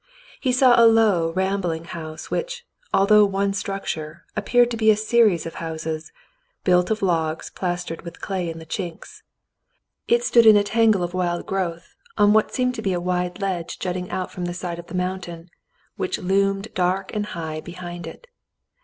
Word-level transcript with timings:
He 0.39 0.51
saw 0.51 0.73
a 0.83 0.87
low, 0.89 1.31
rambling 1.33 1.83
house, 1.83 2.31
which, 2.31 2.65
although 2.91 3.23
one 3.23 3.51
struc 3.51 3.85
ture, 3.93 4.25
appeared 4.35 4.71
to 4.71 4.75
be 4.77 4.89
a 4.89 4.95
series 4.97 5.45
of 5.45 5.53
houses, 5.61 6.11
built 6.63 6.89
of 6.89 7.03
logs 7.03 7.51
plas 7.51 7.85
tered 7.85 8.03
with 8.03 8.19
clay 8.19 8.49
in 8.49 8.57
the 8.57 8.65
chinks. 8.65 9.21
It 10.07 10.23
stood 10.23 10.47
in 10.47 10.57
a 10.57 10.63
tangle 10.63 11.03
of 11.03 11.13
wild 11.13 11.41
10 11.41 11.45
The 11.45 11.51
Mountain 11.61 11.79
People 11.83 11.93
1 12.15 12.25
1 12.25 12.25
growth, 12.25 12.29
on 12.29 12.33
what 12.33 12.51
seemed 12.51 12.73
to 12.73 12.81
be 12.81 12.93
a 12.93 12.99
wide 12.99 13.39
ledge 13.41 13.77
jutting 13.77 14.09
out 14.09 14.31
from 14.31 14.45
the 14.45 14.55
side 14.55 14.79
of 14.79 14.87
the 14.87 14.95
mountain, 14.95 15.51
which 15.97 16.17
loomed 16.17 16.73
dark 16.73 17.13
and 17.15 17.27
high 17.27 17.61
behind 17.61 18.07
it. 18.07 18.25